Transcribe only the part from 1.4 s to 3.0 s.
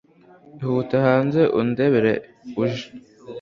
undebere uje